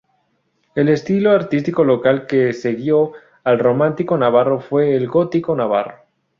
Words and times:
El 0.73 0.89
estilo 0.89 1.29
artístico 1.29 1.83
local 1.83 2.25
que 2.25 2.53
siguió 2.53 3.11
al 3.43 3.59
Románico 3.59 4.17
navarro 4.17 4.59
fue 4.59 4.95
el 4.95 5.07
Gótico 5.07 5.55
navarro. 5.55 5.99